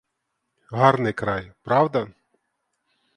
[0.71, 2.07] Гарний край,— правда?